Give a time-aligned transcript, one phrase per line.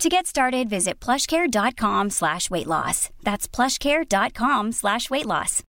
[0.00, 3.08] To get started, visit plushcare.com slash weight loss.
[3.24, 5.62] That's plushcare.com slash weight loss.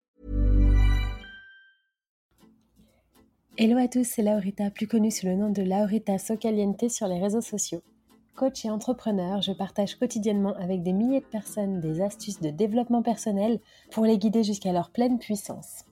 [3.56, 7.20] Hello à tous, c'est Laurita, plus connue sous le nom de Laurita Socaliente sur les
[7.20, 7.82] réseaux sociaux.
[8.34, 13.02] Coach et entrepreneur, je partage quotidiennement avec des milliers de personnes des astuces de développement
[13.02, 13.60] personnel
[13.92, 15.84] pour les guider jusqu'à leur pleine puissance.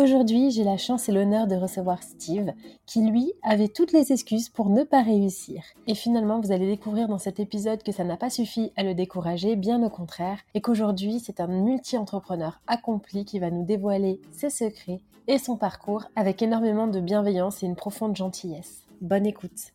[0.00, 2.52] Aujourd'hui, j'ai la chance et l'honneur de recevoir Steve,
[2.86, 5.64] qui lui avait toutes les excuses pour ne pas réussir.
[5.88, 8.94] Et finalement, vous allez découvrir dans cet épisode que ça n'a pas suffi à le
[8.94, 14.50] décourager, bien au contraire, et qu'aujourd'hui, c'est un multi-entrepreneur accompli qui va nous dévoiler ses
[14.50, 18.84] secrets et son parcours avec énormément de bienveillance et une profonde gentillesse.
[19.00, 19.72] Bonne écoute.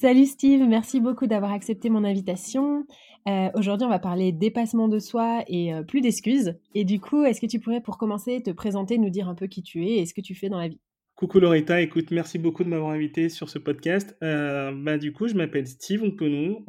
[0.00, 2.86] Salut Steve, merci beaucoup d'avoir accepté mon invitation.
[3.28, 6.54] Euh, aujourd'hui, on va parler dépassement de soi et euh, plus d'excuses.
[6.74, 9.46] Et du coup, est-ce que tu pourrais, pour commencer, te présenter, nous dire un peu
[9.46, 10.80] qui tu es et ce que tu fais dans la vie?
[11.14, 14.16] Coucou Loretta, écoute, merci beaucoup de m'avoir invité sur ce podcast.
[14.22, 16.64] Euh, bah, du coup, je m'appelle Steve Onkonou.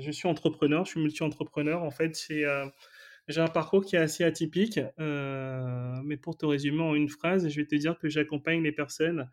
[0.00, 1.84] je suis entrepreneur, je suis multi-entrepreneur.
[1.84, 4.80] En fait, j'ai un parcours qui est assez atypique.
[4.98, 9.20] mais pour te résumer en une phrase, je vais te dire que j'accompagne les personnes
[9.20, 9.24] euh,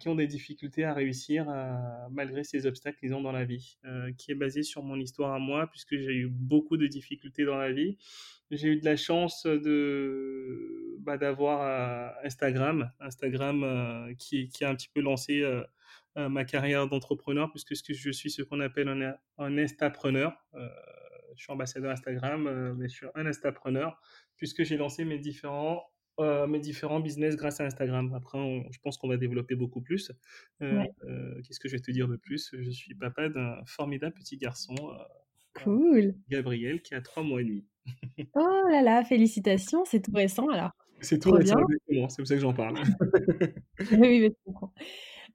[0.00, 1.74] qui ont des difficultés à réussir euh,
[2.10, 5.34] malgré ces obstacles qu'ils ont dans la vie, euh, qui est basé sur mon histoire
[5.34, 7.98] à moi, puisque j'ai eu beaucoup de difficultés dans la vie.
[8.50, 15.00] J'ai eu de la chance de bah, d'avoir Instagram, Instagram qui, a un petit peu
[15.00, 15.44] lancé
[16.14, 18.88] ma carrière d'entrepreneur, puisque je suis ce qu'on appelle
[19.38, 20.32] un instapreneur.
[20.54, 24.00] je suis ambassadeur Instagram, mais je suis un instapreneur,
[24.36, 25.82] puisque j'ai lancé mes différents
[26.18, 28.12] euh, mes différents business grâce à Instagram.
[28.14, 28.38] Après,
[28.70, 30.12] je pense qu'on va développer beaucoup plus.
[30.62, 32.54] Euh, euh, qu'est-ce que je vais te dire de plus?
[32.58, 34.74] Je suis papa d'un formidable petit garçon.
[35.54, 36.14] cool.
[36.30, 37.64] Gabriel, qui a trois mois et demi.
[38.34, 40.70] oh là là, félicitations, c'est tout récent alors.
[41.00, 42.76] C'est tout récent, c'est pour ça que j'en parle.
[43.92, 44.72] oui, je comprends.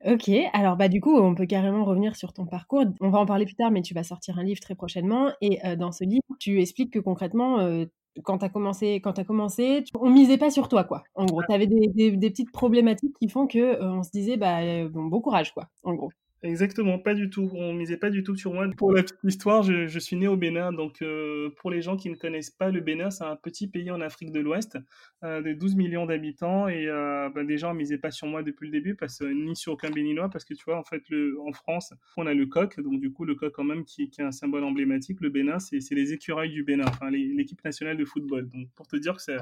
[0.04, 2.86] Ok, alors bah du coup, on peut carrément revenir sur ton parcours.
[3.00, 5.30] On va en parler plus tard, mais tu vas sortir un livre très prochainement.
[5.40, 7.86] Et dans ce livre, tu expliques que concrètement,
[8.24, 11.02] quand tu as commencé, quand as commencé, on misait pas sur toi, quoi.
[11.14, 14.60] En gros, tu avais des, des, petites problématiques qui font que on se disait, bah,
[14.88, 15.68] bon, bon courage, quoi.
[15.82, 16.10] En gros.
[16.44, 17.48] Exactement, pas du tout.
[17.54, 18.66] On misait pas du tout sur moi.
[18.76, 20.72] Pour la petite histoire, je, suis né au Bénin.
[20.72, 23.92] Donc, euh, pour les gens qui ne connaissent pas le Bénin, c'est un petit pays
[23.92, 24.76] en Afrique de l'Ouest
[25.22, 26.66] euh, de 12 millions d'habitants.
[26.66, 29.54] Et euh, ben, des gens ne misaient pas sur moi depuis le début, parce, ni
[29.54, 31.04] sur aucun Béninois, parce que tu vois, en fait,
[31.46, 32.80] en France, on a le coq.
[32.80, 35.20] Donc, du coup, le coq, quand même, qui, est un symbole emblématique.
[35.20, 38.48] Le Bénin, c'est les écureuils du Bénin, enfin, l'équipe nationale de football.
[38.48, 39.36] Donc, pour te dire que c'est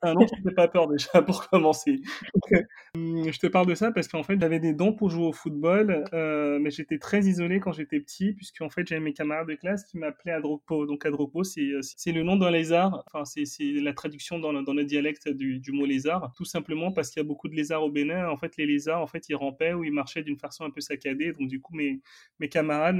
[0.00, 2.00] un nom qui ne fait pas peur déjà pour commencer.
[2.94, 6.04] je te parle de ça parce qu'en fait, j'avais des dons pour jouer au football.
[6.14, 9.54] Euh, mais j'étais très isolé quand j'étais petit, puisque en fait j'avais mes camarades de
[9.54, 10.86] classe qui m'appelaient Adropo.
[10.86, 14.74] Donc Adropo, euh, c'est le nom d'un lézard, enfin c'est la traduction dans le, dans
[14.74, 17.82] le dialecte du, du, mot lézard, tout simplement parce qu'il y a beaucoup de lézards
[17.84, 18.28] au Bénin.
[18.28, 20.80] En fait, les lézards, en fait, ils rampaient ou ils marchaient d'une façon un peu
[20.80, 21.32] saccadée.
[21.32, 22.00] Donc du coup, mes,
[22.40, 22.96] mes camarades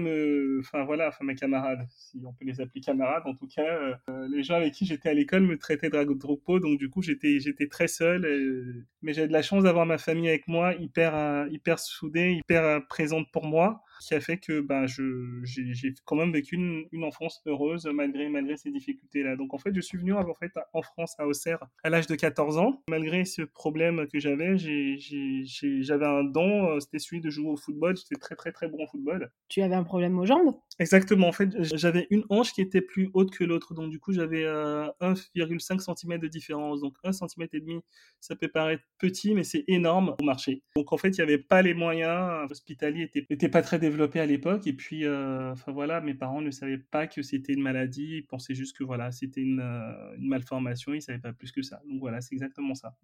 [0.60, 4.28] enfin voilà, enfin mes camarades, si on peut les appeler camarades, en tout cas, euh,
[4.30, 6.60] les gens avec qui j'étais à l'école me traitaient d'Adropo.
[6.60, 10.28] Donc du coup, j'étais j'étais très seul, mais j'avais de la chance d'avoir ma famille
[10.28, 13.82] avec moi, hyper hyper soudée, hyper présente pour moi.
[14.00, 18.70] Qui a fait que bah, j'ai quand même vécu une, enfance heureuse malgré, malgré ces
[18.70, 19.36] difficultés-là.
[19.36, 22.14] Donc en fait, je suis venu en, fait, en France, à Auxerre, à l'âge de
[22.14, 22.82] 14 ans.
[22.88, 27.96] Malgré ce problème que j'avais, j'avais un don, euh, c'était celui de jouer au football.
[27.96, 29.30] J'étais très très très bon au football.
[29.48, 30.54] Tu avais un problème aux jambes?
[30.78, 34.12] Exactement, en fait, j'avais une hanche qui était plus haute que l'autre, donc du coup
[34.12, 36.80] j'avais 1,5 cm de différence.
[36.80, 37.80] Donc 1 cm et demi,
[38.20, 40.62] ça peut paraître petit, mais c'est énorme au marché.
[40.76, 44.26] Donc en fait, il n'y avait pas les moyens, l'hospitalier n'était pas très développé à
[44.26, 48.18] l'époque, et puis, euh, enfin voilà, mes parents ne savaient pas que c'était une maladie,
[48.18, 51.82] ils pensaient juste que voilà, c'était une, euh, malformation, ils savaient pas plus que ça.
[51.88, 52.96] Donc voilà, c'est exactement ça.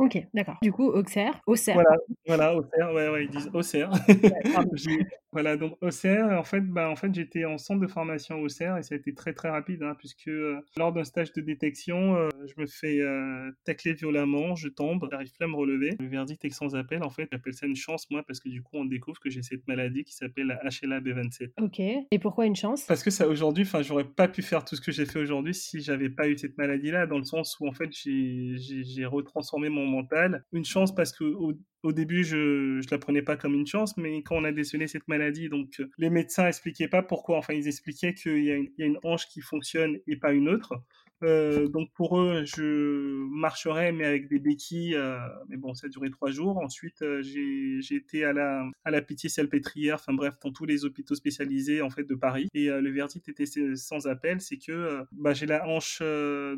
[0.00, 0.56] Ok, d'accord.
[0.62, 1.74] Du coup, Auxerre, Auxerre.
[1.74, 3.90] Voilà, voilà Auxerre, ouais, ouais, ils disent Auxerre.
[5.32, 8.78] voilà, donc Auxerre, en fait, bah, en fait j'étais en centre de formation au Auxerre
[8.78, 12.16] et ça a été très très rapide, hein, puisque euh, lors d'un stage de détection,
[12.16, 15.96] euh, je me fais euh, tacler violemment, je tombe, j'arrive plus à me relever.
[16.00, 18.62] Le verdict est sans appel, en fait, j'appelle ça une chance, moi, parce que du
[18.62, 21.50] coup, on découvre que j'ai cette maladie qui s'appelle la HLA-B27.
[21.60, 22.84] Ok, et pourquoi une chance?
[22.84, 25.52] Parce que ça, aujourd'hui, enfin, j'aurais pas pu faire tout ce que j'ai fait aujourd'hui
[25.52, 29.89] si j'avais pas eu cette maladie-là, dans le sens où, en fait, j'ai retransformé mon
[30.52, 31.24] Une chance parce que
[31.82, 32.36] au, début, je
[32.78, 35.82] ne la prenais pas comme une chance, mais quand on a décelé cette maladie, donc
[35.98, 37.38] les médecins expliquaient pas pourquoi.
[37.38, 40.74] Enfin, ils expliquaient qu'il y, y, a une hanche qui fonctionne et pas une autre.
[41.22, 44.94] Euh, donc pour eux, je marcherais mais avec des béquilles.
[44.94, 45.18] Euh,
[45.48, 46.58] mais bon, ça a duré trois jours.
[46.58, 49.96] Ensuite, euh, j'ai été à la à la Pitié-Salpêtrière.
[49.96, 52.48] Enfin bref, dans tous les hôpitaux spécialisés en fait de Paris.
[52.54, 53.46] Et le verdict était
[53.76, 56.02] sans appel, c'est que bah, j'ai la hanche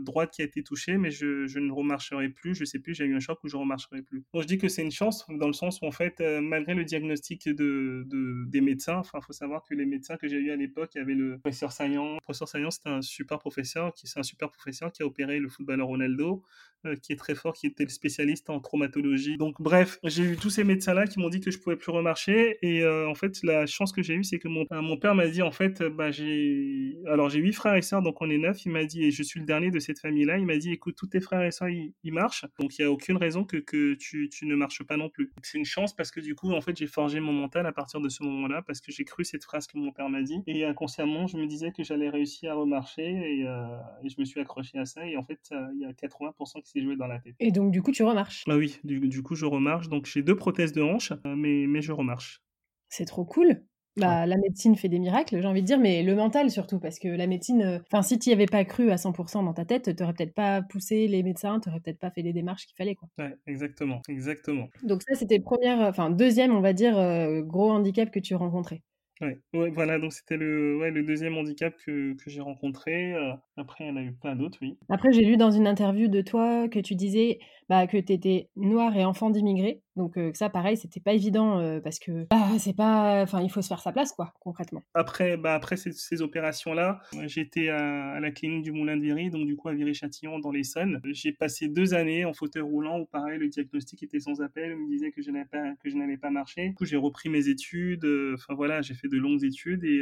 [0.01, 2.55] droite qui a été touchée, mais je, je, ne remarcherai plus.
[2.55, 2.95] Je sais plus.
[2.95, 4.25] J'ai eu un choc où je remarcherai plus.
[4.33, 6.85] Donc je dis que c'est une chance dans le sens où en fait, malgré le
[6.85, 10.57] diagnostic de, de des médecins, enfin faut savoir que les médecins que j'ai eu à
[10.57, 12.19] l'époque, il y avait le professeur Saillant.
[12.23, 15.49] Professeur Saillant, c'était un super professeur qui c'est un super professeur qui a opéré le
[15.49, 16.45] footballeur Ronaldo,
[16.85, 19.37] euh, qui est très fort, qui était le spécialiste en traumatologie.
[19.37, 22.59] Donc bref, j'ai eu tous ces médecins-là qui m'ont dit que je pouvais plus remarcher.
[22.63, 25.29] Et euh, en fait, la chance que j'ai eue, c'est que mon, mon père m'a
[25.29, 26.99] dit, en fait, bah, j'ai...
[27.07, 28.65] Alors j'ai huit frères et sœurs, donc on est neuf.
[28.65, 30.97] Il m'a dit, et je suis le dernier de cette famille-là, il m'a dit, écoute,
[30.97, 32.45] tous tes frères et sœurs, ils, marchent.
[32.59, 35.33] Donc il n'y a aucune raison que, que tu, tu ne marches pas non plus.
[35.43, 38.01] C'est une chance parce que du coup, en fait, j'ai forgé mon mental à partir
[38.01, 40.43] de ce moment-là, parce que j'ai cru cette phrase que mon père m'a dit.
[40.47, 44.25] Et inconsciemment, je me disais que j'allais réussir à remarcher et, euh, et je me
[44.25, 45.07] suis accroché à ça.
[45.07, 47.35] Et en fait, il y a 80% qui s'est joué dans la tête.
[47.41, 49.89] Et donc, du coup, tu remarches Bah oui, du, coup, je remarche.
[49.89, 52.43] Donc, j'ai deux prothèses de hanche, euh, mais, mais je remarche.
[52.89, 53.63] C'est trop cool.
[53.97, 56.99] Bah, la médecine fait des miracles, j'ai envie de dire, mais le mental surtout, parce
[56.99, 59.67] que la médecine, euh, enfin, si tu n'y avais pas cru à 100% dans ta
[59.67, 62.67] tête, tu n'aurais peut-être pas poussé les médecins, tu n'aurais peut-être pas fait les démarches
[62.67, 63.09] qu'il fallait, quoi.
[63.19, 64.69] Ouais, exactement, exactement.
[64.83, 68.35] Donc ça, c'était le premier, enfin, deuxième, on va dire, euh, gros handicap que tu
[68.35, 68.83] rencontrais.
[69.23, 73.15] Ouais, voilà, donc c'était le, ouais, le deuxième handicap que, que j'ai rencontré.
[73.15, 74.77] Euh, après, il y en a eu plein d'autres, oui.
[74.89, 77.39] Après, j'ai lu dans une interview de toi que tu disais
[77.69, 79.83] bah, que tu étais noir et enfant d'immigrés.
[79.97, 83.69] Donc ça, pareil, c'était pas évident parce que bah, c'est pas, enfin, il faut se
[83.69, 84.83] faire sa place, quoi, concrètement.
[84.95, 89.47] Après, bah, après ces, opérations-là, j'étais à, à, la clinique du Moulin de Viry, donc
[89.47, 91.01] du coup à Viry-Châtillon dans l'Essonne.
[91.05, 94.75] J'ai passé deux années en fauteuil roulant où pareil, le diagnostic était sans appel.
[94.75, 96.69] On me disait que je n'allais pas, que je n'allais pas marcher.
[96.69, 98.07] Du coup, j'ai repris mes études.
[98.35, 100.01] Enfin voilà, j'ai fait de longues études et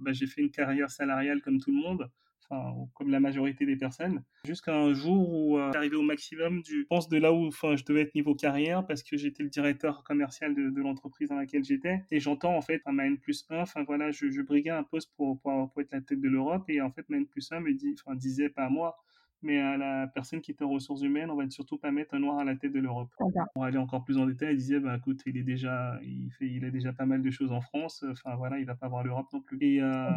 [0.00, 2.10] bah, j'ai fait une carrière salariale comme tout le monde
[2.48, 6.86] comme la majorité des personnes, jusqu'à un jour où euh, j'arrivais au maximum du, je
[6.86, 10.04] pense, de là où enfin, je devais être niveau carrière, parce que j'étais le directeur
[10.04, 13.60] commercial de, l'entreprise dans laquelle j'étais, et j'entends en fait un ma N plus 1,
[13.60, 16.64] enfin voilà, je, je briguais un poste pour, pour, pour, être la tête de l'Europe,
[16.68, 18.98] et en fait ma N plus 1 me dit, enfin, disait pas à moi,
[19.44, 22.18] mais à la personne qui était aux ressources humaines, on va surtout pas mettre un
[22.18, 23.10] noir à la tête de l'Europe.
[23.54, 26.30] On va aller encore plus en détail, il disait, bah écoute, il est déjà, il
[26.32, 28.88] fait, il a déjà pas mal de choses en France, enfin voilà, il va pas
[28.88, 29.58] voir l'Europe non plus.
[29.60, 30.10] Et, euh,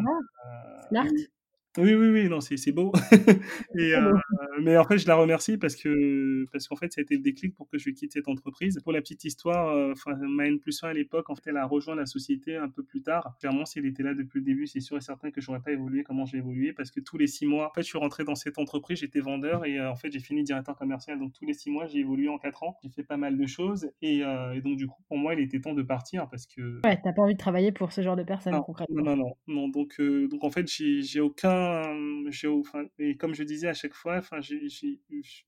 [0.91, 1.03] euh
[1.77, 2.91] oui, oui, oui, non, c'est beau.
[3.75, 4.13] et, euh,
[4.61, 7.21] mais en fait, je la remercie parce que parce qu'en fait, ça a été le
[7.21, 8.79] déclic pour que je quitte cette entreprise.
[8.83, 9.93] Pour la petite histoire, euh,
[10.27, 12.83] ma N plus 1 à l'époque, en fait, elle a rejoint la société un peu
[12.83, 13.35] plus tard.
[13.39, 15.71] Clairement, si elle était là depuis le début, c'est sûr et certain que j'aurais pas
[15.71, 18.23] évolué comment j'ai évolué parce que tous les six mois, en fait, je suis rentré
[18.23, 21.19] dans cette entreprise, j'étais vendeur et euh, en fait, j'ai fini directeur commercial.
[21.19, 22.77] Donc tous les six mois, j'ai évolué en quatre ans.
[22.83, 25.59] J'ai fait pas mal de choses et, et, donc du coup, pour moi, il était
[25.59, 26.79] temps de partir parce que.
[26.85, 29.03] Ouais, t'as pas envie de travailler pour ce genre de personnes concrètement.
[29.03, 29.67] Non, non, non, non.
[29.69, 31.66] Donc donc en fait, j'ai aucun
[32.99, 34.21] et comme je disais à chaque fois,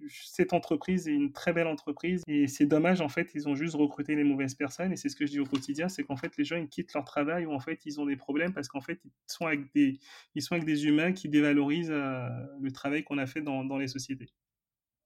[0.09, 3.75] cette entreprise est une très belle entreprise et c'est dommage en fait, ils ont juste
[3.75, 6.37] recruté les mauvaises personnes et c'est ce que je dis au quotidien, c'est qu'en fait
[6.37, 8.81] les gens ils quittent leur travail ou en fait ils ont des problèmes parce qu'en
[8.81, 9.99] fait ils sont avec des,
[10.35, 12.27] ils sont avec des humains qui dévalorisent euh,
[12.59, 14.29] le travail qu'on a fait dans, dans les sociétés.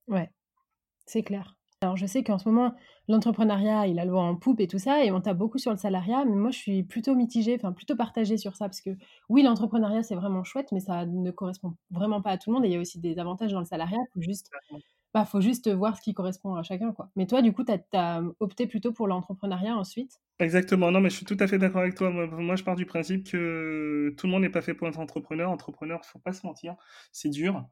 [0.07, 0.29] Ouais,
[1.05, 1.57] c'est clair.
[1.83, 2.73] Alors je sais qu'en ce moment,
[3.09, 5.71] l'entrepreneuriat, il a le vent en poupe et tout ça, et on tape beaucoup sur
[5.71, 8.91] le salariat, mais moi je suis plutôt mitigée, enfin plutôt partagée sur ça, parce que
[9.29, 12.65] oui, l'entrepreneuriat c'est vraiment chouette, mais ça ne correspond vraiment pas à tout le monde,
[12.65, 14.49] et il y a aussi des avantages dans le salariat, il faut juste
[15.13, 17.09] bah, faut juste voir ce qui correspond à chacun, quoi.
[17.15, 20.19] Mais toi, du coup, tu as, opté plutôt pour l'entrepreneuriat ensuite?
[20.39, 22.09] Exactement, non, mais je suis tout à fait d'accord avec toi.
[22.09, 25.51] Moi, je pars du principe que tout le monde n'est pas fait pour être entrepreneur.
[25.51, 26.75] Entrepreneur, faut pas se mentir,
[27.11, 27.63] c'est dur.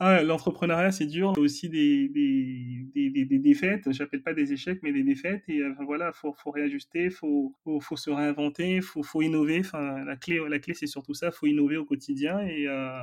[0.00, 1.32] Ah, l'entrepreneuriat, c'est dur.
[1.36, 3.90] Il y a aussi des, des, des, des, défaites.
[3.92, 5.44] J'appelle pas des échecs, mais des défaites.
[5.48, 9.60] Et enfin, voilà, faut, faut réajuster, faut, faut, faut, se réinventer, faut, faut innover.
[9.60, 11.30] Enfin, la clé, la clé, c'est surtout ça.
[11.30, 12.98] Faut innover au quotidien et euh,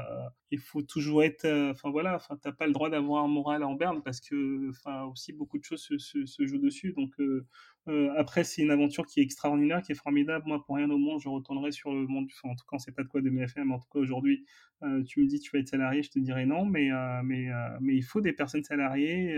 [0.51, 1.45] il faut toujours être.
[1.45, 4.69] Euh, enfin voilà, enfin, t'as pas le droit d'avoir un moral en berne parce que,
[4.69, 6.91] enfin, aussi beaucoup de choses se, se, se jouent dessus.
[6.91, 7.45] Donc euh,
[7.87, 10.45] euh, après, c'est une aventure qui est extraordinaire, qui est formidable.
[10.47, 12.27] Moi, pour rien au monde, je retournerai sur le monde.
[12.31, 13.67] Enfin, en tout cas, sait pas de quoi de FM.
[13.67, 14.45] Mais en tout cas, aujourd'hui,
[14.83, 16.65] euh, tu me dis tu vas être salarié, je te dirais non.
[16.65, 17.47] Mais euh, mais
[17.79, 19.35] mais il faut des personnes salariées.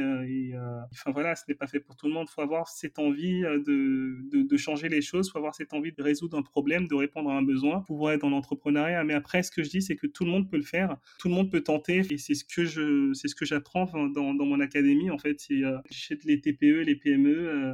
[0.91, 2.27] enfin voilà, ce n'est pas fait pour tout le monde.
[2.29, 5.27] Il faut avoir cette envie de, de, changer les choses.
[5.27, 8.13] Il faut avoir cette envie de résoudre un problème, de répondre à un besoin, pouvoir
[8.13, 9.03] être dans l'entrepreneuriat.
[9.03, 10.97] Mais après, ce que je dis, c'est que tout le monde peut le faire.
[11.19, 12.00] Tout le monde peut tenter.
[12.09, 15.12] Et c'est ce que c'est j'apprends dans, dans mon académie.
[15.12, 17.73] En fait, c'est j'aide les TPE, les PME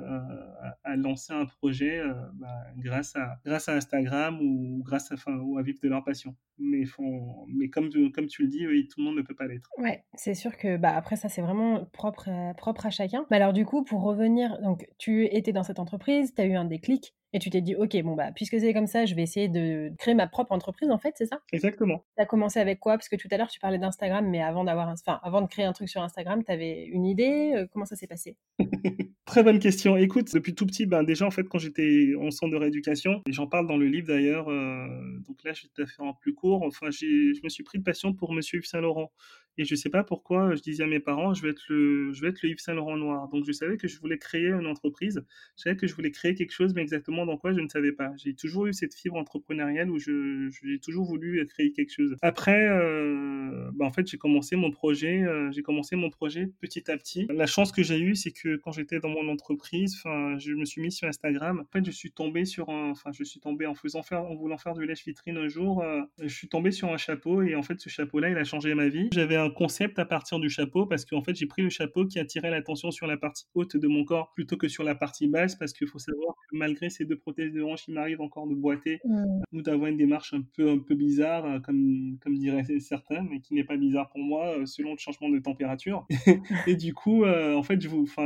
[0.84, 2.48] à, lancer un projet euh, bah,
[2.78, 6.36] grâce, à, grâce à Instagram ou grâce à, enfin, ou à vivre de leur passion.
[6.58, 9.70] Mais, font, mais comme, comme tu le dis, tout le monde ne peut pas l'être.
[9.78, 13.26] Ouais, c'est sûr que bah, après ça, c'est vraiment propre, propre à chacun.
[13.32, 16.56] Mais alors du coup, pour revenir, donc tu étais dans cette entreprise, tu as eu
[16.56, 17.16] un déclic.
[17.32, 19.92] Et tu t'es dit, ok, bon, bah, puisque c'est comme ça, je vais essayer de
[20.00, 21.40] créer ma propre entreprise, en fait, c'est ça?
[21.54, 22.04] Exactement.
[22.18, 22.94] Tu as commencé avec quoi?
[22.94, 25.66] Parce que tout à l'heure, tu parlais d'Instagram, mais avant, d'avoir enfin, avant de créer
[25.66, 28.36] un truc sur Instagram, tu avais une idée euh, Comment ça s'est passé?
[29.26, 29.96] Très bonne question.
[29.96, 33.32] Écoute, depuis tout petit, ben, déjà, en fait, quand j'étais en centre de rééducation, et
[33.32, 34.88] j'en parle dans le livre d'ailleurs, euh,
[35.28, 37.84] donc là, je vais te faire en plus court, enfin, je me suis pris de
[37.84, 39.12] passion pour Monsieur Yves Saint-Laurent.
[39.60, 42.22] Et je sais pas pourquoi je disais à mes parents, je vais être le, je
[42.22, 43.28] vais être le Yves Saint Laurent noir.
[43.28, 45.22] Donc je savais que je voulais créer une entreprise.
[45.58, 47.92] Je savais que je voulais créer quelque chose, mais exactement dans quoi je ne savais
[47.92, 48.14] pas.
[48.16, 52.16] J'ai toujours eu cette fibre entrepreneuriale où j'ai toujours voulu créer quelque chose.
[52.22, 56.90] Après, euh, bah en fait, j'ai commencé mon projet, euh, j'ai commencé mon projet petit
[56.90, 57.28] à petit.
[57.30, 60.64] La chance que j'ai eue, c'est que quand j'étais dans mon entreprise, enfin, je me
[60.64, 61.60] suis mis sur Instagram.
[61.60, 64.36] En fait, je suis tombé sur un, enfin, je suis tombé en faisant faire, en
[64.36, 67.56] voulant faire du lèche vitrine un jour, euh, je suis tombé sur un chapeau et
[67.56, 69.10] en fait, ce chapeau-là, il a changé ma vie.
[69.12, 72.52] J'avais concept à partir du chapeau parce qu'en fait, j'ai pris le chapeau qui attirait
[72.52, 75.74] l'attention sur la partie haute de mon corps plutôt que sur la partie basse parce
[75.74, 79.00] qu'il faut savoir que malgré ces deux prothèses de hanche, il m'arrive encore de boiter
[79.04, 79.26] mmh.
[79.54, 83.40] ou d'avoir une démarche un peu, un peu bizarre, euh, comme, comme diraient certains, mais
[83.40, 86.06] qui n'est pas bizarre pour moi euh, selon le changement de température.
[86.68, 87.80] et du coup, euh, en fait,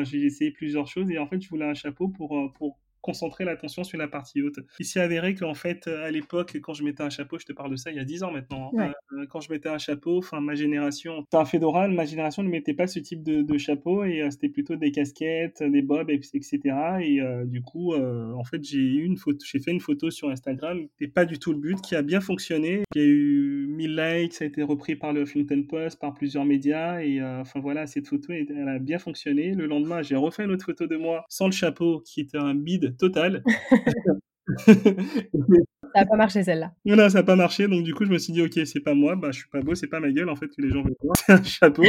[0.04, 3.84] j'ai essayé plusieurs choses et en fait, je voulais un chapeau pour, pour concentrer l'attention
[3.84, 4.60] sur la partie haute.
[4.80, 7.70] Il s'est avéré qu'en fait, à l'époque, quand je mettais un chapeau, je te parle
[7.70, 10.18] de ça il y a 10 ans maintenant, hein, euh, quand je mettais un chapeau,
[10.18, 14.22] enfin ma génération, un fédéral, ma génération ne mettait pas ce type de, chapeau et
[14.22, 16.60] euh, c'était plutôt des casquettes, des bobs, etc.
[17.02, 20.30] Et euh, du coup, en fait, j'ai eu une photo, j'ai fait une photo sur
[20.30, 22.84] Instagram, c'était pas du tout le but, qui a bien fonctionné.
[22.96, 26.14] Il y a eu 1000 likes, ça a été repris par le Huffington Post, par
[26.14, 29.54] plusieurs médias et enfin voilà, cette photo, elle a bien fonctionné.
[29.54, 32.56] Le lendemain, j'ai refait une autre photo de moi sans le chapeau, qui était un
[32.56, 33.42] bide total.
[35.94, 36.72] Ça n'a pas marché celle-là.
[36.86, 37.68] Voilà, ça n'a pas marché.
[37.68, 39.62] Donc du coup, je me suis dit, ok, c'est pas moi, bah, je suis pas
[39.62, 41.84] beau, c'est pas ma gueule en fait que les gens veulent voir, c'est un chapeau.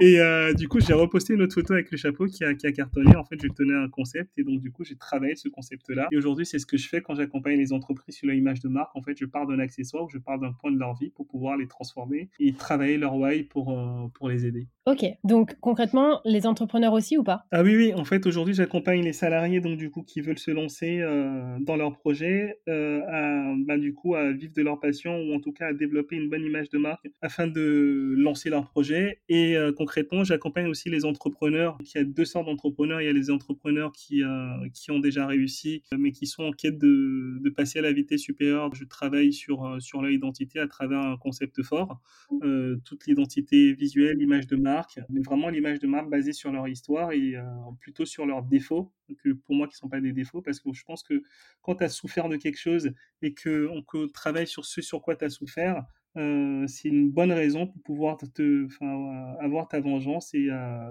[0.00, 2.66] Et euh, du coup, j'ai reposté une autre photo avec le chapeau qui a, qui
[2.66, 3.14] a cartonné.
[3.14, 6.08] En fait, je tenais un concept et donc du coup, j'ai travaillé ce concept-là.
[6.12, 8.96] Et aujourd'hui, c'est ce que je fais quand j'accompagne les entreprises sur l'image de marque.
[8.96, 11.26] En fait, je pars d'un accessoire ou je pars d'un point de leur vie pour
[11.26, 14.66] pouvoir les transformer et travailler leur why pour, euh, pour les aider.
[14.86, 17.44] Ok, donc concrètement, les entrepreneurs aussi ou pas?
[17.52, 20.50] Ah oui, oui, en fait, aujourd'hui, j'accompagne les salariés donc du coup qui veulent se
[20.50, 25.34] lancer euh, dans leur projet à bah, du coup à vivre de leur passion ou
[25.34, 29.20] en tout cas à développer une bonne image de marque afin de lancer leur projet.
[29.28, 31.78] Et euh, concrètement, j'accompagne aussi les entrepreneurs.
[31.80, 33.00] Il y a deux sortes d'entrepreneurs.
[33.00, 36.52] Il y a les entrepreneurs qui, euh, qui ont déjà réussi, mais qui sont en
[36.52, 38.74] quête de, de passer à la vitesse supérieure.
[38.74, 42.00] Je travaille sur, euh, sur leur identité à travers un concept fort,
[42.84, 47.12] toute l'identité visuelle, l'image de marque, mais vraiment l'image de marque basée sur leur histoire
[47.12, 47.34] et
[47.80, 50.72] plutôt sur leurs défauts que pour moi qui ne sont pas des défauts, parce que
[50.72, 51.22] je pense que
[51.60, 52.92] quand tu as souffert de quelque chose
[53.22, 55.84] et qu'on travaille sur ce sur quoi tu as souffert,
[56.18, 58.68] euh, c'est une bonne raison pour pouvoir te,
[59.40, 60.90] avoir ta vengeance et, euh,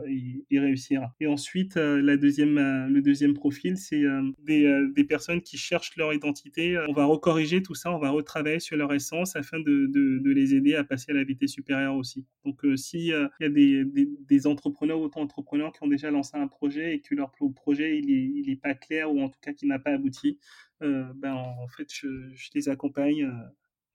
[0.51, 1.11] réussir.
[1.19, 2.55] Et ensuite, euh, la deuxième,
[2.87, 4.03] le deuxième profil, c'est
[4.39, 6.77] des, des, personnes qui cherchent leur identité.
[6.89, 10.55] On va recorriger tout ça, on va retravailler sur leur essence afin de, de, les
[10.55, 12.25] aider à passer à la vitesse supérieure aussi.
[12.45, 16.95] Donc, s'il y a des, des, entrepreneurs ou auto-entrepreneurs qui ont déjà lancé un projet
[16.95, 19.67] et que leur projet il est, il est pas clair ou en tout cas qui
[19.67, 20.39] n'a pas abouti,
[20.79, 23.29] ben, en fait, je, je les accompagne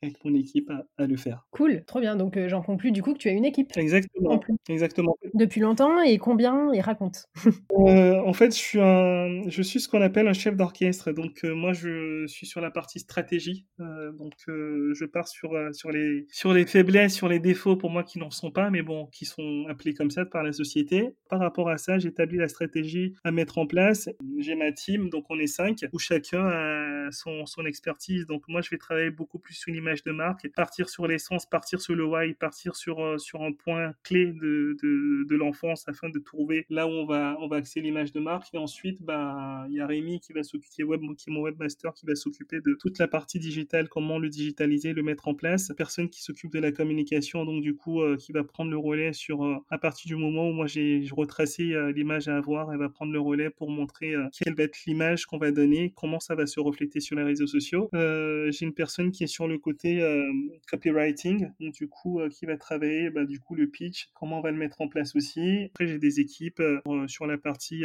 [0.02, 1.46] avec mon équipe à, le faire.
[1.50, 2.16] Cool, trop bien.
[2.16, 3.76] Donc j'en conclus du coup que tu as une équipe.
[3.76, 4.40] Exactement.
[4.68, 5.16] Exactement.
[5.34, 7.26] Depuis longtemps et combien et raconte.
[7.74, 11.12] en fait, je suis un, je suis ce qu'on appelle un chef d'orchestre.
[11.12, 13.66] Donc moi, je suis sur la partie stratégie.
[13.78, 18.18] donc je pars sur sur les sur les faiblesses, sur les défauts pour moi qui
[18.18, 21.14] n'en sont pas, mais bon, qui sont appelés comme ça par la société.
[21.28, 24.08] Par rapport à ça, j'établis la stratégie à mettre en place.
[24.38, 28.26] J'ai ma team, donc on est cinq, où chacun a son son expertise.
[28.26, 31.80] Donc moi, je vais travailler beaucoup plus sur l'image de marque, partir sur l'essence, partir
[31.80, 36.18] sur le why, partir sur, euh, sur un point clé de, de, l'enfance afin de
[36.18, 38.48] trouver là où on va, on va axer l'image de marque.
[38.54, 41.92] Et ensuite, bah, il y a Rémi qui va s'occuper, web, qui est mon webmaster,
[41.92, 45.72] qui va s'occupé de toute la partie digitale, comment le digitaliser, le mettre en place.
[45.76, 49.12] Personne qui s'occupe de la communication, donc du coup, euh, qui va prendre le relais
[49.12, 52.88] sur, euh, à partir du moment où moi j'ai retracé l'image à avoir, elle va
[52.88, 56.46] prendre le relais pour montrer quelle va être l'image qu'on va donner, comment ça va
[56.46, 57.88] se refléter sur les réseaux sociaux.
[57.92, 60.32] j'ai une personne qui est sur le côté euh,
[60.70, 64.42] copywriting, donc du coup euh, qui va travailler bah, du coup le pitch, comment on
[64.42, 65.70] va le mettre en place aussi.
[65.74, 67.84] Après j'ai des équipes euh, sur la partie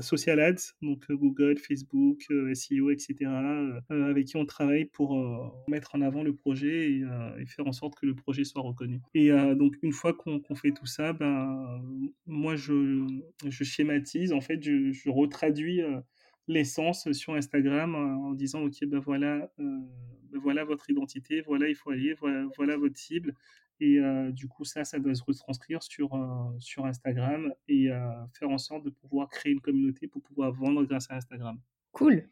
[0.00, 3.30] social ads, donc Google, Facebook, SEO, etc.
[3.90, 8.06] avec qui on travaille pour mettre en avant le projet et, faire en sorte que
[8.06, 9.00] le projet soit reconnu.
[9.14, 11.82] Et donc une fois qu'on fait tout ça, ben
[12.26, 13.06] moi je,
[13.50, 15.82] schématise, en fait je, je retraduis
[16.48, 19.78] l'essence sur Instagram en disant ok ben voilà euh,
[20.38, 22.14] voilà votre identité voilà il faut aller
[22.56, 23.34] voilà, votre cible
[23.80, 27.88] et euh, du coup ça ça doit se retranscrire sur euh, sur Instagram et
[28.32, 31.58] faire en sorte de pouvoir créer une communauté pour pouvoir vendre grâce à Instagram.
[31.92, 32.28] Cool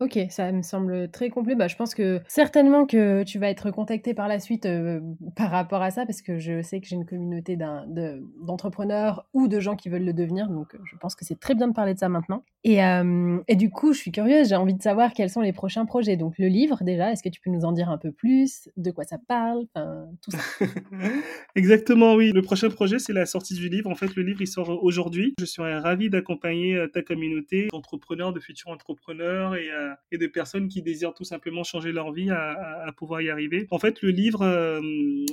[0.00, 1.56] Ok, ça me semble très complet.
[1.56, 5.00] Bah, je pense que certainement que tu vas être contacté par la suite euh,
[5.34, 9.58] par rapport à ça, parce que je sais que j'ai une communauté d'entrepreneurs ou de
[9.58, 11.98] gens qui veulent le devenir, donc je pense que c'est très bien de parler de
[11.98, 12.44] ça maintenant.
[12.62, 15.52] Et, euh, et du coup, je suis curieuse, j'ai envie de savoir quels sont les
[15.52, 16.16] prochains projets.
[16.16, 18.68] Donc le livre déjà, est-ce que tu peux nous en dire un peu plus?
[18.76, 19.64] De quoi ça parle?
[19.74, 20.38] Enfin, tout ça.
[21.56, 22.30] Exactement, oui.
[22.32, 23.90] Le prochain projet, c'est la sortie du livre.
[23.90, 25.34] En fait, le livre, il sort aujourd'hui.
[25.40, 29.70] Je serais ravi d'accompagner euh, ta communauté d'entrepreneurs, de futurs entrepreneurs et
[30.12, 33.66] et de personnes qui désirent tout simplement changer leur vie à, pouvoir y arriver.
[33.70, 34.80] En fait, le livre, euh,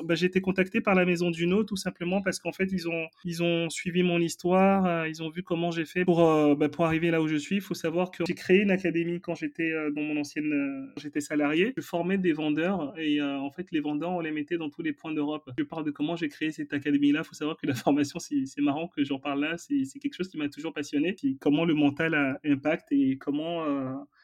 [0.04, 2.88] bah, j'ai été contacté par la Maison du No tout simplement parce qu'en fait, ils
[2.88, 6.56] ont, ils ont suivi mon histoire, euh, ils ont vu comment j'ai fait pour, euh,
[6.56, 7.56] bah, pour arriver là où je suis.
[7.56, 11.74] Il faut savoir que j'ai créé une académie quand j'étais dans mon ancienne, j'étais salarié.
[11.76, 14.94] Je formais des vendeurs et en fait, les vendeurs, on les mettait dans tous les
[14.94, 15.50] points d'Europe.
[15.58, 17.22] Je parle de comment j'ai créé cette académie-là.
[17.24, 19.58] Il faut savoir que la formation, c'est marrant que j'en parle là.
[19.58, 21.16] C'est quelque chose qui m'a toujours passionné.
[21.40, 23.66] Comment le mental a impact et comment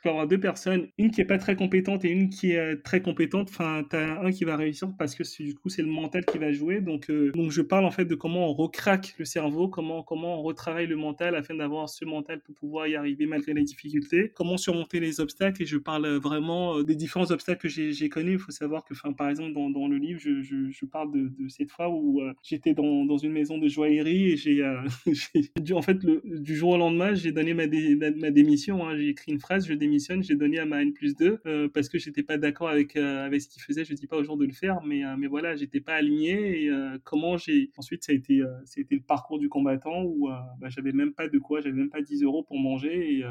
[0.02, 2.76] peux avoir deux personnes, une qui est pas très compétente et une qui est euh,
[2.84, 3.50] très compétente.
[3.50, 6.38] Enfin, tu as un qui va réussir parce que du coup, c'est le mental qui
[6.38, 6.82] va jouer.
[6.82, 10.40] Donc, euh, donc, je parle en fait de comment on recraque le cerveau, comment, comment
[10.40, 14.32] on retravaille le mental afin d'avoir ce mental pour pouvoir y arriver malgré les difficultés,
[14.34, 15.62] comment surmonter les obstacles.
[15.64, 18.34] Et je parle vraiment euh, des différents obstacles que j'ai connus.
[18.34, 21.72] Il faut savoir que, enfin, par exemple, dans, le livre, je, je, parle de, cette
[21.72, 24.64] fois où j'étais dans, dans, une maison de joaillerie et j'ai,
[25.74, 28.88] en fait, le, du jour au lendemain, j'ai donné ma, démission.
[28.88, 28.98] Hein.
[28.98, 31.98] J'ai écrit une phrase, je j'ai donné à ma N plus 2 euh, parce que
[31.98, 33.84] j'étais pas d'accord avec, euh, avec ce qu'il faisait.
[33.86, 36.66] Je dis pas aux gens de le faire, mais, euh, mais voilà, j'étais pas aligné.
[36.66, 36.72] Et
[37.04, 37.72] comment j'ai.
[37.78, 41.38] Ensuite, ça a, été, ça le parcours du combattant où bah, j'avais même pas de
[41.38, 43.18] quoi, j'avais même pas 10 euros pour manger.
[43.18, 43.24] Et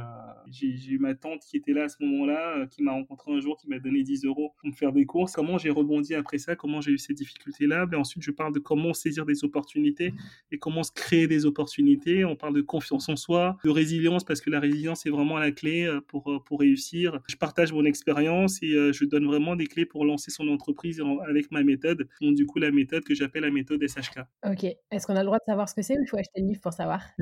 [0.51, 3.57] j'ai eu ma tante qui était là à ce moment-là, qui m'a rencontré un jour,
[3.57, 5.33] qui m'a donné 10 euros pour me faire des courses.
[5.33, 7.87] Comment j'ai rebondi après ça, comment j'ai eu ces difficultés-là?
[7.87, 10.15] Ben, ensuite, je parle de comment saisir des opportunités
[10.51, 12.25] et comment se créer des opportunités.
[12.25, 15.53] On parle de confiance en soi, de résilience, parce que la résilience est vraiment la
[15.53, 17.21] clé pour, pour réussir.
[17.29, 21.01] Je partage mon expérience et euh, je donne vraiment des clés pour lancer son entreprise
[21.29, 22.09] avec ma méthode.
[22.21, 24.25] Donc, du coup, la méthode que j'appelle la méthode SHK.
[24.45, 24.65] Ok.
[24.91, 26.49] Est-ce qu'on a le droit de savoir ce que c'est ou il faut acheter le
[26.49, 27.03] livre pour savoir?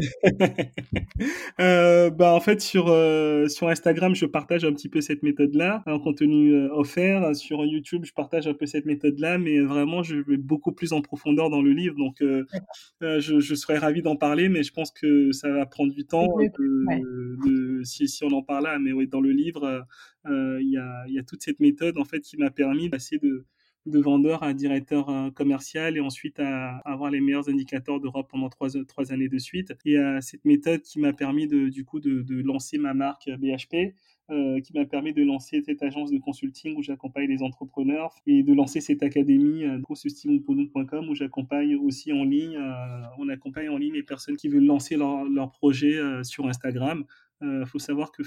[1.61, 5.83] Euh, bah, En fait, sur, euh, sur Instagram, je partage un petit peu cette méthode-là,
[5.87, 7.35] un contenu offert.
[7.35, 11.01] Sur YouTube, je partage un peu cette méthode-là, mais vraiment, je vais beaucoup plus en
[11.01, 11.97] profondeur dans le livre.
[11.97, 16.05] Donc, je, je, serais ravi d'en parler, mais je pense que ça va prendre du
[16.05, 18.79] temps de, si, si, on en parle là.
[18.79, 19.81] Mais oui, dans le livre, euh,
[20.27, 23.47] euh, il y a, toute cette méthode en fait qui m'a permis de,
[23.87, 28.49] de vendeur à directeur euh, commercial et ensuite à, avoir les meilleurs indicateurs d'Europe pendant
[28.49, 29.73] trois, années de suite.
[29.85, 33.95] Et cette méthode qui m'a permis de, du coup de, lancer ma marque BHP.
[34.63, 38.53] qui m'a permis de lancer cette agence de consulting où j'accompagne les entrepreneurs et de
[38.53, 42.59] lancer cette académie euh, où j'accompagne aussi en ligne,
[43.19, 47.05] on accompagne en ligne les personnes qui veulent lancer leur projet sur Instagram.
[47.41, 48.23] Il euh, faut savoir que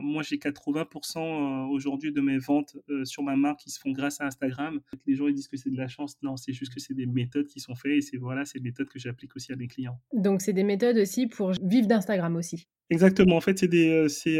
[0.00, 3.90] moi, j'ai 80% euh, aujourd'hui de mes ventes euh, sur ma marque qui se font
[3.90, 4.80] grâce à Instagram.
[5.06, 6.16] Les gens ils disent que c'est de la chance.
[6.22, 8.88] Non, c'est juste que c'est des méthodes qui sont faites et c'est voilà, ces méthodes
[8.88, 9.98] que j'applique aussi à mes clients.
[10.12, 12.68] Donc, c'est des méthodes aussi pour vivre d'Instagram aussi.
[12.90, 13.36] Exactement.
[13.36, 14.38] En fait, c'est des, c'est,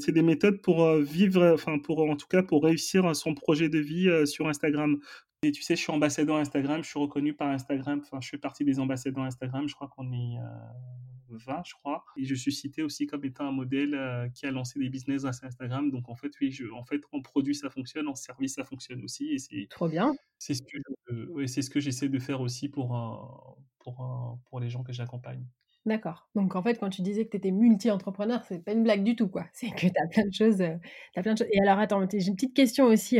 [0.00, 3.78] c'est des méthodes pour vivre, enfin pour en tout cas pour réussir son projet de
[3.78, 4.98] vie sur Instagram.
[5.42, 8.38] Et tu sais, je suis ambassadeur Instagram, je suis reconnu par Instagram, enfin je fais
[8.38, 10.38] partie des ambassadeurs Instagram, je crois qu'on est
[11.30, 12.04] 20, je crois.
[12.16, 15.42] Et je suis cité aussi comme étant un modèle qui a lancé des business grâce
[15.42, 15.90] à Instagram.
[15.90, 19.02] Donc en fait, oui, je, en fait, en produit ça fonctionne, en service ça fonctionne
[19.04, 19.30] aussi.
[19.30, 20.14] Et c'est trop bien.
[20.38, 24.82] C'est ce que, c'est ce que j'essaie de faire aussi pour, pour, pour les gens
[24.82, 25.44] que j'accompagne.
[25.86, 26.28] D'accord.
[26.34, 29.16] Donc en fait, quand tu disais que tu étais multi-entrepreneur, c'est pas une blague du
[29.16, 29.46] tout, quoi.
[29.54, 30.76] C'est que tu as plein de choses, euh,
[31.14, 31.48] plein de choses.
[31.52, 33.18] Et alors attends, j'ai une petite question aussi.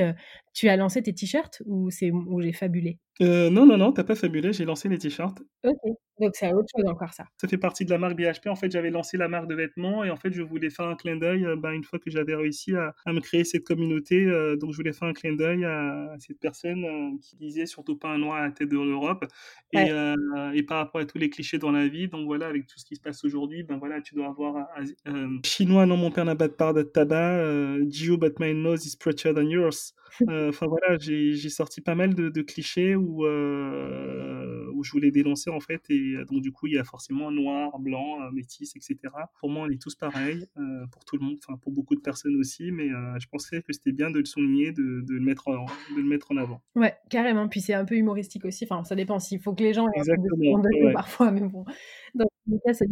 [0.53, 2.99] Tu as lancé tes t-shirts ou c'est où j'ai fabulé?
[3.23, 5.43] Euh, non, non, non, t'as pas fabulé, j'ai lancé les t-shirts.
[5.63, 5.77] Ok,
[6.19, 7.25] donc c'est autre chose encore ça.
[7.39, 8.47] Ça fait partie de la marque BHP.
[8.47, 10.95] En fait, j'avais lancé la marque de vêtements et en fait, je voulais faire un
[10.95, 14.25] clin d'œil euh, ben, une fois que j'avais réussi à, me créer cette communauté.
[14.25, 18.09] Euh, donc, je voulais faire un clin d'œil à, cette personne qui disait surtout pas
[18.09, 19.27] un noir à la tête de l'Europe.
[19.73, 19.91] Et,
[20.55, 22.87] et, par rapport à tous les clichés dans la vie, donc voilà, avec tout ce
[22.87, 24.67] qui se passe aujourd'hui, ben voilà, tu dois avoir
[25.45, 27.45] chinois, non, mon père n'a pas de part de tabac,
[27.91, 29.95] Jew, but my nose is prettier than yours.
[30.48, 35.83] Enfin voilà, j'ai sorti pas mal de, clichés où, où je voulais dénoncer en fait.
[35.90, 38.96] Et donc du coup, il y a forcément noir, blanc, métis, etc.
[39.38, 40.46] Pour moi, on est tous pareils,
[40.92, 42.70] pour tout le monde, enfin pour beaucoup de personnes aussi.
[42.72, 45.96] Mais je pensais que c'était bien de le souligner, de, de, le mettre en, de
[45.96, 46.62] le mettre en avant.
[46.74, 47.48] Ouais, carrément.
[47.48, 48.64] Puis c'est un peu humoristique aussi.
[48.64, 49.18] Enfin, ça dépend.
[49.18, 50.62] S'il faut que les gens Exactement,
[50.94, 51.64] parfois, mais bon.
[52.14, 52.26] Dans
[52.64, 52.88] cas, c'est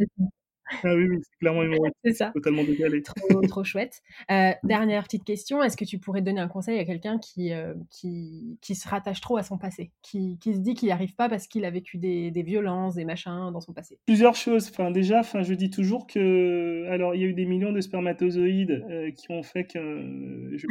[0.84, 1.62] ah oui, oui c'est clairement
[2.04, 2.30] C'est ça.
[2.34, 3.02] Totalement décalé.
[3.02, 4.02] Trop, trop chouette.
[4.30, 7.74] Euh, dernière petite question, est-ce que tu pourrais donner un conseil à quelqu'un qui, euh,
[7.90, 11.14] qui, qui, se rattache trop à son passé, qui, qui se dit qu'il n'y arrive
[11.14, 13.98] pas parce qu'il a vécu des, des, violences, des machins dans son passé?
[14.06, 14.68] Plusieurs choses.
[14.70, 16.86] Enfin, déjà, enfin, je dis toujours que...
[16.88, 20.52] Alors, il y a eu des millions de spermatozoïdes euh, qui ont fait que...
[20.54, 20.66] Je...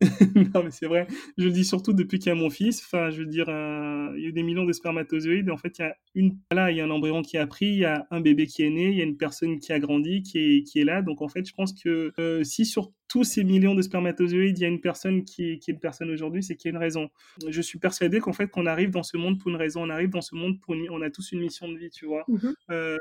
[0.54, 1.06] non, mais c'est vrai.
[1.38, 2.82] Je le dis surtout depuis qu'il y a mon fils.
[2.84, 5.50] Enfin, je veux dire, il y a eu des millions de spermatozoïdes.
[5.50, 6.38] En fait, il y a une...
[6.52, 8.62] Là, il y a un embryon qui a pris, il y a un bébé qui
[8.62, 9.25] est né, il y a une personne
[9.60, 11.02] qui a grandi, qui est, qui est là.
[11.02, 14.62] Donc en fait, je pense que euh, si sur tous ces millions de spermatozoïdes, il
[14.62, 16.76] y a une personne qui est, qui est une personne aujourd'hui, c'est qu'il y a
[16.76, 17.08] une raison.
[17.48, 19.82] Je suis persuadé qu'en fait, qu'on arrive dans ce monde pour une raison.
[19.82, 20.90] On arrive dans ce monde pour une...
[20.90, 22.24] on a tous une mission de vie, tu vois.
[22.28, 22.96] Mmh euh,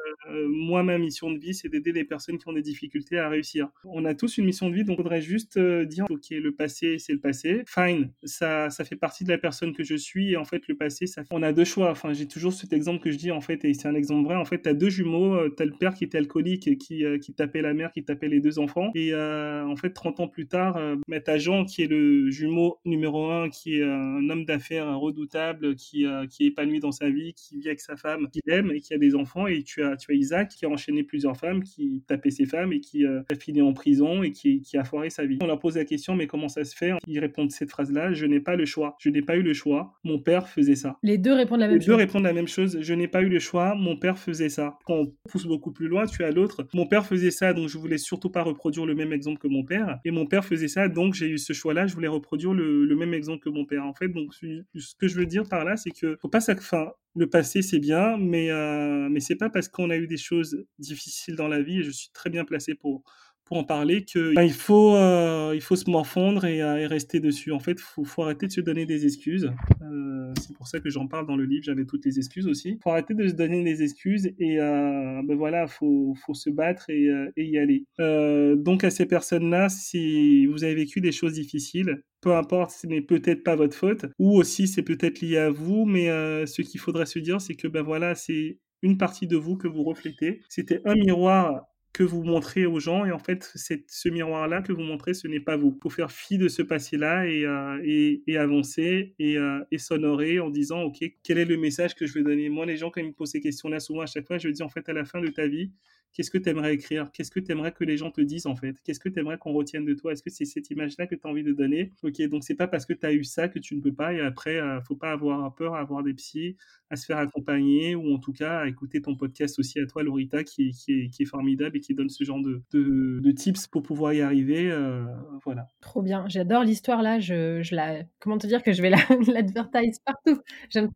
[0.50, 3.70] moi, ma mission de vie, c'est d'aider les personnes qui ont des difficultés à réussir.
[3.84, 6.52] On a tous une mission de vie, donc il faudrait juste euh, dire, ok, le
[6.52, 7.64] passé, c'est le passé.
[7.68, 10.32] Fine, ça, ça fait partie de la personne que je suis.
[10.32, 11.92] Et en fait, le passé, ça on a deux choix.
[11.92, 14.36] Enfin, j'ai toujours cet exemple que je dis, en fait, et c'est un exemple vrai.
[14.36, 17.18] En fait, tu as deux jumeaux, tu as le père qui était alcoolique, qui, euh,
[17.18, 18.92] qui tapait la mère, qui tapait les deux enfants.
[18.96, 20.96] Et en fait, 30 ans plus tard, euh,
[21.38, 26.28] Jean, qui est le jumeau numéro un, qui est un homme d'affaires redoutable, qui, euh,
[26.28, 28.94] qui est épanoui dans sa vie, qui vit avec sa femme, qui l'aime et qui
[28.94, 29.48] a des enfants.
[29.48, 32.74] Et tu as, tu as Isaac, qui a enchaîné plusieurs femmes, qui tapait ses femmes
[32.74, 35.40] et qui euh, a fini en prison et qui, qui a foiré sa vie.
[35.42, 36.92] On leur pose la question, mais comment ça se fait?
[37.08, 38.96] Ils répondent cette phrase-là, je n'ai pas le choix.
[39.00, 39.94] Je n'ai pas eu le choix.
[40.04, 40.98] Mon père faisait ça.
[41.04, 41.88] Les deux répondent la même chose.
[41.88, 42.78] Les deux répondent la même chose.
[42.82, 43.76] Je n'ai pas eu le choix.
[43.76, 44.78] Mon père faisait ça.
[44.86, 46.68] Quand on pousse beaucoup plus loin, tu as l'autre.
[46.74, 49.64] Mon père faisait ça, donc je voulais surtout pas reproduire le même exemple que mon
[49.64, 49.85] père.
[50.06, 53.14] Et mon père faisait ça, donc j'ai eu ce choix-là, je voulais reproduire le, même
[53.14, 53.86] exemple que mon père.
[53.86, 56.92] En fait, donc ce que je veux dire par là, c'est que faut pas enfin,
[57.16, 60.66] le passé c'est bien, mais euh, mais c'est pas parce qu'on a eu des choses
[60.80, 63.04] difficiles dans la vie et je suis très bien placé pour
[63.46, 67.20] pour en parler qu'il ben, faut, euh, il faut se morfondre et, euh, et, rester
[67.20, 67.52] dessus.
[67.52, 69.52] En fait, il faut, faut, arrêter de se donner des excuses.
[69.84, 72.70] Euh, c'est pour ça que j'en parle dans le livre, j'avais toutes les excuses aussi.
[72.72, 76.50] Il faut arrêter de se donner des excuses et euh, ben voilà, faut, faut se
[76.50, 77.86] battre et, et y aller.
[78.00, 83.02] donc à ces personnes-là, si vous avez vécu des choses difficiles, peu importe, ce n'est
[83.02, 86.08] peut-être pas votre faute, ou aussi c'est peut-être lié à vous, mais
[86.48, 89.68] ce qu'il faudrait se dire, c'est que ben voilà, c'est une partie de vous que
[89.68, 90.42] vous reflétez.
[90.50, 93.06] C'était un miroir que vous montrez aux gens.
[93.06, 95.74] Et en fait, ce miroir-là que vous montrez, ce n'est pas vous.
[95.74, 100.50] Il faut faire fi de ce passé-là et, euh, avancer et, euh, et s'honorer en
[100.50, 102.50] disant, OK, quel est le message que je veux donner?
[102.50, 104.62] Moi, les gens, quand ils me posent ces questions-là, souvent à chaque fois, je dis,
[104.62, 105.72] en fait, à la fin de ta vie,
[106.16, 107.12] Qu'est-ce que tu aimerais écrire?
[107.12, 108.82] Qu'est-ce que tu aimerais que les gens te disent en fait?
[108.86, 110.14] Qu'est-ce que tu aimerais qu'on retienne de toi?
[110.14, 111.92] Est-ce que c'est cette image-là que tu as envie de donner?
[112.04, 114.14] Ok, donc c'est pas parce que tu as eu ça que tu ne peux pas.
[114.14, 116.56] Et après, euh, faut pas avoir peur à avoir des psys,
[116.90, 120.04] à se faire accompagner ou en tout cas à écouter ton podcast aussi à toi,
[120.04, 124.72] Lorita, qui, est, formidable et qui donne ce genre de, tips pour pouvoir y arriver.
[124.72, 125.04] Euh,
[125.44, 125.68] voilà.
[125.82, 126.24] Trop bien.
[126.30, 127.20] J'adore l'histoire là.
[127.20, 128.90] Je, la, comment te dire que je vais
[129.28, 130.40] l'advertise partout.
[130.70, 130.90] J'aime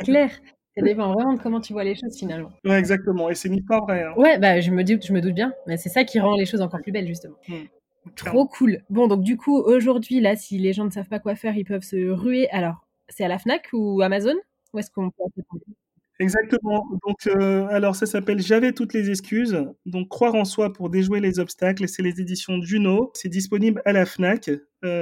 [0.00, 0.30] clair.
[0.76, 2.52] Ça dépend vraiment de comment tu vois les choses finalement.
[2.64, 3.30] Ouais, exactement.
[3.30, 4.04] Et c'est une histoire vraie.
[4.04, 4.12] Hein.
[4.16, 5.54] Ouais, bah je me doute, je me doute bien.
[5.66, 7.36] Mais c'est ça qui rend les choses encore plus belles justement.
[7.48, 7.54] Mmh.
[8.14, 8.82] Trop cool.
[8.90, 11.64] Bon, donc du coup, aujourd'hui, là, si les gens ne savent pas quoi faire, ils
[11.64, 12.48] peuvent se ruer.
[12.50, 14.34] Alors, c'est à la Fnac ou Amazon?
[14.72, 15.24] Où est-ce qu'on peut
[16.18, 16.86] Exactement.
[17.06, 19.66] Donc, euh, alors ça s'appelle J'avais toutes les excuses.
[19.84, 21.88] Donc, croire en soi pour déjouer les obstacles.
[21.88, 23.10] C'est les éditions Juno.
[23.14, 24.50] C'est disponible à la Fnac.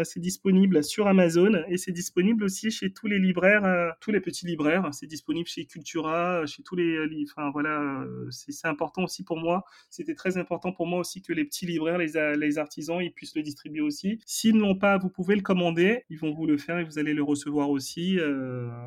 [0.05, 4.47] C'est disponible sur Amazon et c'est disponible aussi chez tous les libraires, tous les petits
[4.47, 4.89] libraires.
[4.93, 9.65] C'est disponible chez Cultura, chez tous les, enfin voilà, c'est important aussi pour moi.
[9.91, 13.43] C'était très important pour moi aussi que les petits libraires, les, artisans, ils puissent le
[13.43, 14.21] distribuer aussi.
[14.27, 16.99] S'ils ne l'ont pas, vous pouvez le commander, ils vont vous le faire et vous
[16.99, 18.19] allez le recevoir aussi.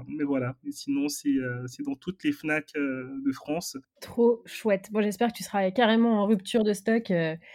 [0.08, 0.56] mais voilà.
[0.70, 1.38] Sinon, c'est
[1.84, 3.78] dans toutes les Fnac de France.
[4.02, 4.90] Trop chouette.
[4.92, 7.12] Bon, j'espère que tu seras carrément en rupture de stock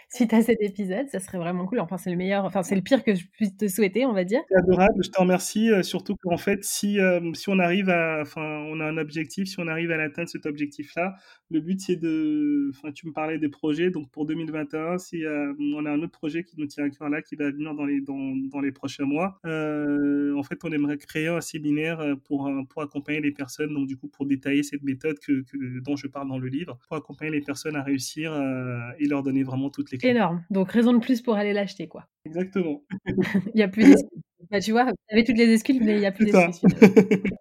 [0.09, 1.09] suite à cet épisode.
[1.09, 1.81] Ça serait vraiment cool.
[1.81, 4.25] Enfin, c'est le meilleur, enfin, c'est le pire que je puisse te souhaiter, on va
[4.25, 4.41] dire.
[4.49, 5.03] C'est adorable.
[5.03, 5.71] Je te remercie.
[5.83, 6.99] surtout qu'en fait, si,
[7.35, 10.47] si on arrive à, enfin, on a un objectif, si on arrive à atteindre cet
[10.47, 11.15] objectif-là,
[11.51, 13.91] le but, c'est de, enfin, tu me parlais des projets.
[13.91, 17.23] Donc, pour 2021, si on a un autre projet qui nous tient à cœur là,
[17.23, 21.29] qui va venir dans les, dans, dans les prochains mois, en fait, on aimerait créer
[21.29, 25.45] un séminaire pour, pour accompagner les personnes, donc du coup, pour détailler cette méthode que,
[25.81, 28.33] dont je parle dans le livre, pour accompagner les personnes à réussir
[28.99, 30.11] et leur donner vraiment toutes les clés.
[30.11, 30.45] Énorme.
[30.51, 32.07] Donc, raison de plus pour aller l'acheter, quoi.
[32.33, 32.83] Exactement.
[33.55, 33.95] il y a plus
[34.53, 36.61] bah, tu vois, vous avez toutes les excuses, mais il n'y a plus d'excuses.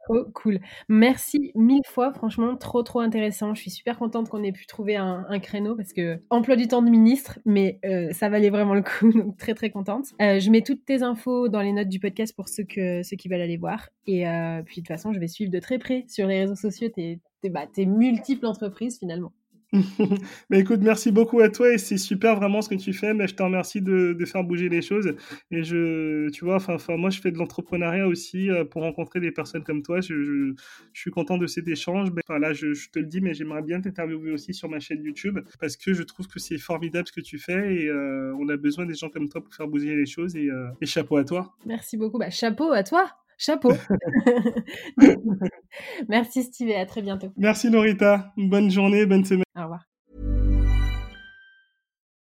[0.05, 0.59] trop cool.
[0.87, 3.53] Merci mille fois, franchement, trop, trop intéressant.
[3.53, 6.81] Je suis super contente qu'on ait pu trouver un, créneau parce que emploi du temps
[6.81, 10.05] de ministre, mais euh, ça valait vraiment le coup, donc très, très contente.
[10.21, 13.17] Euh, je mets toutes tes infos dans les notes du podcast pour ceux, que, ceux
[13.17, 13.89] qui veulent aller voir.
[14.07, 16.55] Et euh, puis, de toute façon, je vais suivre de très près sur les réseaux
[16.55, 19.33] sociaux tes, tes, bah, tes multiples entreprises finalement.
[20.49, 23.13] mais écoute, merci beaucoup à toi et c'est super vraiment ce que tu fais.
[23.13, 25.15] Mais je te remercie de, de faire bouger les choses.
[25.49, 29.31] Et je, tu vois, enfin, moi, je fais de l'entrepreneuriat aussi euh, pour rencontrer des
[29.31, 30.01] personnes comme toi.
[30.01, 30.53] Je, je,
[30.93, 32.09] suis content de cet échange.
[32.27, 35.39] Enfin, là, je, te le dis, mais j'aimerais bien t'interviewer aussi sur ma chaîne YouTube
[35.59, 38.57] parce que je trouve que c'est formidable ce que tu fais et euh, on a
[38.57, 40.35] besoin des gens comme toi pour faire bouger les choses.
[40.35, 41.55] Et, euh, et chapeau à toi.
[41.65, 42.17] Merci beaucoup.
[42.17, 43.20] Bah, chapeau à toi.
[43.41, 43.71] Chapeau.
[46.07, 47.33] Merci Steve et à très bientôt.
[47.37, 48.31] Merci Norita.
[48.37, 49.43] Bonne journée, bonne semaine.
[49.57, 49.87] Au revoir.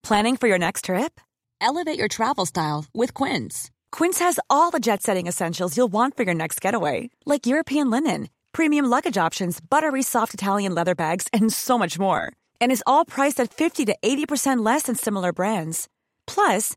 [0.05, 1.21] Planning for your next trip?
[1.61, 3.69] Elevate your travel style with Quince.
[3.91, 8.29] Quince has all the jet-setting essentials you'll want for your next getaway, like European linen,
[8.53, 12.33] premium luggage options, buttery soft Italian leather bags, and so much more.
[12.61, 15.89] And is all priced at 50 to 80% less than similar brands.
[16.29, 16.77] Plus,